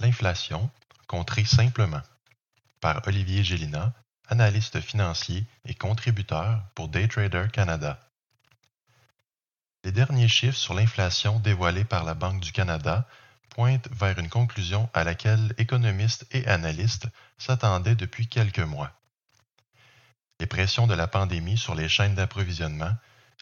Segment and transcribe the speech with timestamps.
[0.00, 0.70] L'inflation,
[1.06, 2.02] contrée simplement.
[2.80, 3.94] Par Olivier Gélina,
[4.28, 7.98] analyste financier et contributeur pour Daytrader Canada.
[9.84, 13.08] Les derniers chiffres sur l'inflation dévoilés par la Banque du Canada
[13.50, 17.06] pointent vers une conclusion à laquelle économistes et analystes
[17.38, 18.92] s'attendaient depuis quelques mois.
[20.40, 22.94] Les pressions de la pandémie sur les chaînes d'approvisionnement,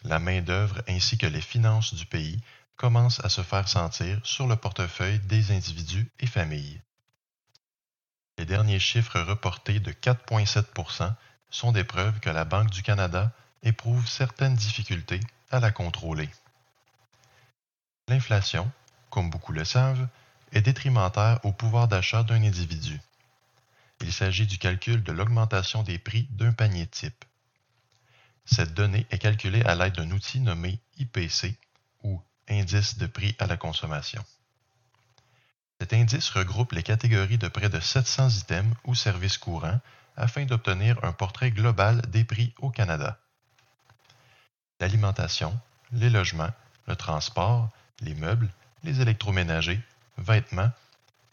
[0.03, 2.39] la main-d'œuvre ainsi que les finances du pays
[2.77, 6.81] commencent à se faire sentir sur le portefeuille des individus et familles.
[8.37, 11.13] Les derniers chiffres reportés de 4,7%
[11.49, 13.31] sont des preuves que la Banque du Canada
[13.63, 16.29] éprouve certaines difficultés à la contrôler.
[18.07, 18.69] L'inflation,
[19.09, 20.07] comme beaucoup le savent,
[20.51, 22.99] est détrimentaire au pouvoir d'achat d'un individu.
[24.01, 27.25] Il s'agit du calcul de l'augmentation des prix d'un panier type.
[28.45, 31.57] Cette donnée est calculée à l'aide d'un outil nommé IPC
[32.03, 34.23] ou Indice de prix à la consommation.
[35.79, 39.79] Cet indice regroupe les catégories de près de 700 items ou services courants
[40.15, 43.17] afin d'obtenir un portrait global des prix au Canada.
[44.79, 45.59] L'alimentation,
[45.91, 46.51] les logements,
[46.87, 47.69] le transport,
[48.01, 48.51] les meubles,
[48.83, 49.81] les électroménagers,
[50.17, 50.71] vêtements,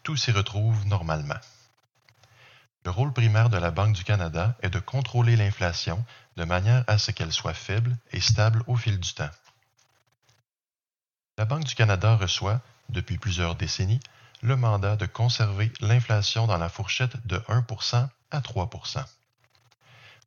[0.02, 1.38] tout s'y retrouve normalement.
[2.84, 6.04] Le rôle primaire de la Banque du Canada est de contrôler l'inflation
[6.36, 9.30] de manière à ce qu'elle soit faible et stable au fil du temps.
[11.42, 13.98] La Banque du Canada reçoit, depuis plusieurs décennies,
[14.42, 19.04] le mandat de conserver l'inflation dans la fourchette de 1% à 3%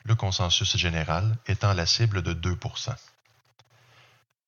[0.03, 2.93] le consensus général étant la cible de 2%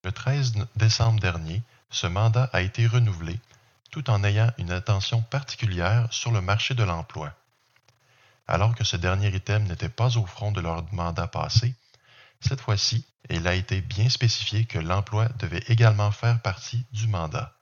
[0.03, 3.39] Le 13 décembre dernier, ce mandat a été renouvelé
[3.89, 7.31] tout en ayant une attention particulière sur le marché de l'emploi.
[8.45, 11.75] Alors que ce dernier item n'était pas au front de leur mandat passé,
[12.39, 17.53] cette fois-ci, il a été bien spécifié que l'emploi devait également faire partie du mandat.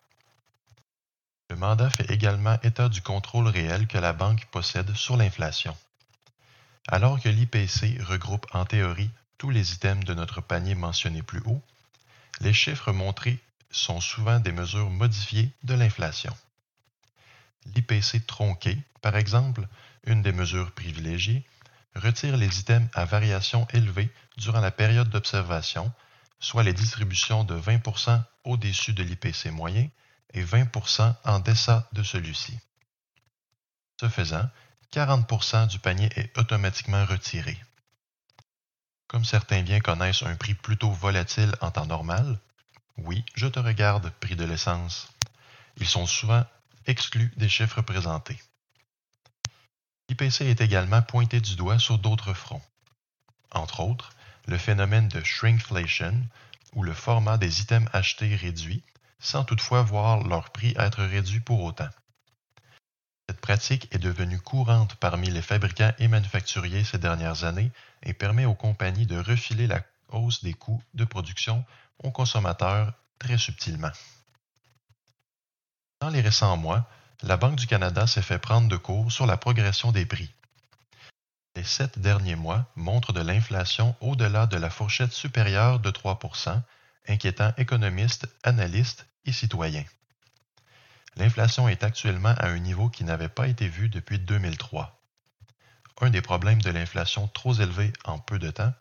[1.49, 5.75] Le mandat fait également état du contrôle réel que la banque possède sur l'inflation.
[6.87, 11.61] Alors que l'IPC regroupe en théorie tous les items de notre panier mentionnés plus haut,
[12.41, 13.39] les chiffres montrés
[13.71, 16.35] sont souvent des mesures modifiées de l'inflation.
[17.73, 19.67] L'IPC tronqué, par exemple,
[20.05, 21.45] une des mesures privilégiées,
[21.95, 25.91] retire les items à variation élevée durant la période d'observation,
[26.39, 29.89] soit les distributions de 20% au-dessus de l'IPC moyen
[30.34, 32.59] et 20% en deçà de celui-ci.
[34.00, 34.50] Ce faisant,
[34.91, 37.57] 40% du panier est automatiquement retiré.
[39.07, 42.39] Comme certains biens connaissent un prix plutôt volatile en temps normal,
[42.97, 45.09] oui, je te regarde, prix de l'essence,
[45.78, 46.45] ils sont souvent
[46.85, 48.39] exclus des chiffres présentés.
[50.09, 52.61] L'IPC est également pointé du doigt sur d'autres fronts.
[53.51, 54.11] Entre autres,
[54.47, 56.21] le phénomène de shrinkflation,
[56.73, 58.83] où le format des items achetés réduit,
[59.19, 61.89] sans toutefois voir leur prix être réduit pour autant.
[63.27, 67.72] Cette pratique est devenue courante parmi les fabricants et manufacturiers ces dernières années
[68.03, 71.66] et permet aux compagnies de refiler la hausse des coûts de production
[72.03, 73.91] aux consommateurs très subtilement.
[76.01, 76.87] Dans les récents mois,
[77.23, 80.31] la Banque du Canada s'est fait prendre de court sur la progression des prix.
[81.55, 86.61] Les sept derniers mois montrent de l'inflation au-delà de la fourchette supérieure de 3%
[87.07, 89.85] inquiétant économistes, analystes et citoyens.
[91.15, 94.99] L'inflation est actuellement à un niveau qui n'avait pas été vu depuis 2003.
[96.01, 98.73] Un des problèmes de l'inflation trop élevée en peu de temps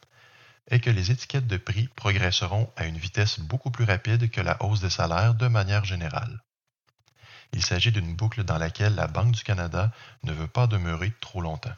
[0.69, 4.61] est que les étiquettes de prix progresseront à une vitesse beaucoup plus rapide que la
[4.65, 6.43] hausse des salaires de manière générale.
[7.55, 9.93] Il s'agit d'une boucle dans laquelle la Banque du Canada
[10.25, 11.75] ne veut pas demeurer trop longtemps.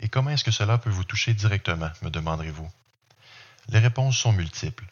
[0.00, 2.68] Et comment est-ce que cela peut vous toucher directement, me demanderez-vous?
[3.68, 4.84] Les réponses sont multiples.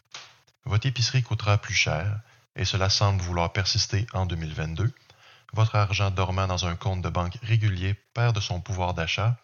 [0.65, 2.21] Votre épicerie coûtera plus cher,
[2.55, 4.93] et cela semble vouloir persister en 2022.
[5.53, 9.37] Votre argent dormant dans un compte de banque régulier perd de son pouvoir d'achat.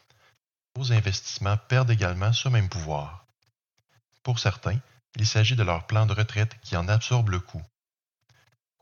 [0.77, 3.27] Vos investissements perdent également ce même pouvoir.
[4.23, 4.79] Pour certains,
[5.17, 7.65] il s'agit de leur plan de retraite qui en absorbe le coût.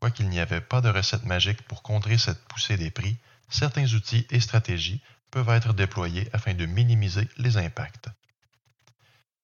[0.00, 3.16] Quoiqu'il n'y avait pas de recette magique pour contrer cette poussée des prix,
[3.48, 5.00] certains outils et stratégies
[5.30, 8.08] peuvent être déployés afin de minimiser les impacts.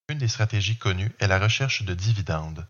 [0.08, 2.66] Une des stratégies connues est la recherche de dividendes.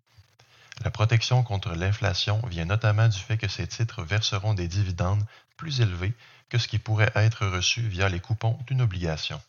[0.85, 5.25] La protection contre l'inflation vient notamment du fait que ces titres verseront des dividendes
[5.57, 6.15] plus élevés
[6.49, 9.41] que ce qui pourrait être reçu via les coupons d'une obligation.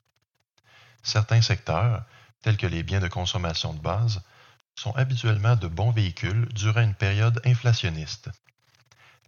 [1.04, 2.04] Certains secteurs,
[2.42, 4.22] tels que les biens de consommation de base,
[4.76, 8.30] sont habituellement de bons véhicules durant une période inflationniste.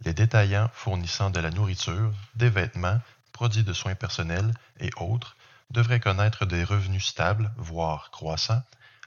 [0.02, 3.00] Les détaillants fournissant de la nourriture, des vêtements,
[3.32, 5.36] produits de soins personnels et autres
[5.72, 8.64] devraient connaître des revenus stables, voire croissants,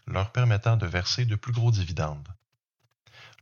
[0.06, 2.28] leur permettant de verser de plus gros dividendes.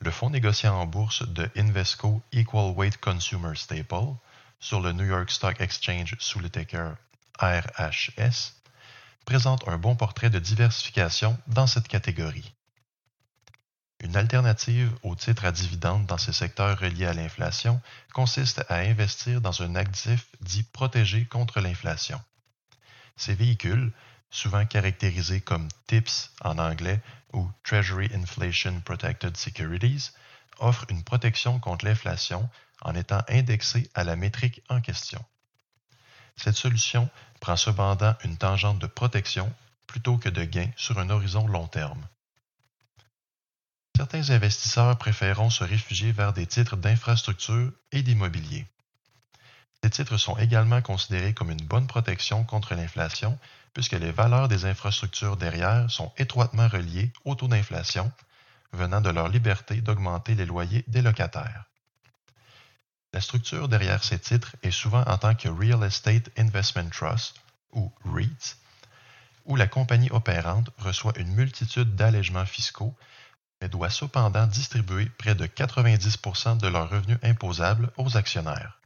[0.00, 4.14] Le fonds négociant en bourse de Invesco Equal Weight Consumer Staple
[4.60, 6.94] sur le New York Stock Exchange sous le ticker
[7.40, 8.52] RHS
[9.24, 12.55] présente un bon portrait de diversification dans cette catégorie.
[14.06, 17.82] Une alternative aux titres à dividendes dans ces secteurs reliés à l'inflation
[18.12, 22.22] consiste à investir dans un actif dit protégé contre l'inflation.
[23.16, 23.90] Ces véhicules,
[24.30, 27.00] souvent caractérisés comme TIPS en anglais
[27.32, 30.12] ou Treasury Inflation Protected Securities,
[30.60, 32.48] offrent une protection contre l'inflation
[32.82, 35.24] en étant indexés à la métrique en question.
[36.36, 37.10] Cette solution
[37.40, 39.52] prend cependant une tangente de protection
[39.88, 42.06] plutôt que de gain sur un horizon long terme.
[44.08, 48.64] Certains investisseurs préféreront se réfugier vers des titres d'infrastructure et d'immobilier.
[49.82, 53.36] Ces titres sont également considérés comme une bonne protection contre l'inflation
[53.74, 58.12] puisque les valeurs des infrastructures derrière sont étroitement reliées au taux d'inflation,
[58.72, 61.64] venant de leur liberté d'augmenter les loyers des locataires.
[63.12, 67.40] La structure derrière ces titres est souvent en tant que Real Estate Investment Trust,
[67.72, 68.56] ou REIT,
[69.46, 72.94] où la compagnie opérante reçoit une multitude d'allègements fiscaux
[73.60, 78.78] mais doit cependant distribuer près de 90% de leurs revenus imposables aux actionnaires.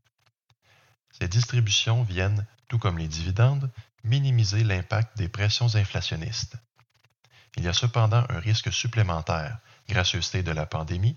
[1.18, 3.70] Ces distributions viennent, tout comme les dividendes,
[4.04, 6.56] minimiser l'impact des pressions inflationnistes.
[7.56, 9.58] Il y a cependant un risque supplémentaire,
[9.88, 11.16] gracieuseté de la pandémie,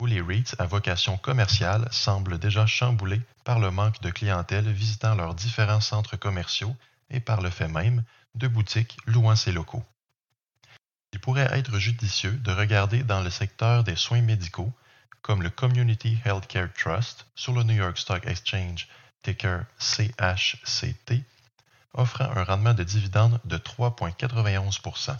[0.00, 5.14] où les REITs à vocation commerciale semblent déjà chamboulés par le manque de clientèle visitant
[5.14, 6.76] leurs différents centres commerciaux
[7.08, 9.84] et par le fait même de boutiques louant ces locaux
[11.16, 14.70] il pourrait être judicieux de regarder dans le secteur des soins médicaux,
[15.22, 18.86] comme le Community Healthcare Trust sur le New York Stock Exchange,
[19.22, 21.24] ticker CHCT,
[21.94, 25.16] offrant un rendement de dividende de 3,91%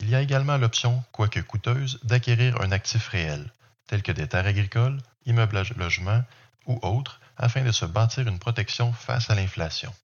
[0.00, 3.52] Il y a également l'option, quoique coûteuse, d'acquérir un actif réel,
[3.86, 6.24] tel que des terres agricoles, immeubles à logement
[6.66, 9.94] ou autres, afin de se bâtir une protection face à l'inflation.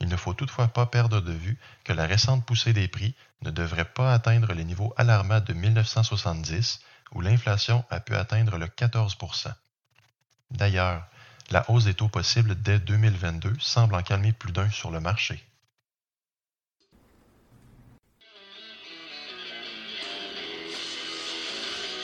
[0.00, 3.50] Il ne faut toutefois pas perdre de vue que la récente poussée des prix ne
[3.50, 6.80] devrait pas atteindre les niveaux alarmants de 1970
[7.12, 9.52] où l'inflation a pu atteindre le 14%
[10.50, 11.06] D'ailleurs,
[11.50, 15.44] la hausse des taux possibles dès 2022 semble en calmer plus d'un sur le marché.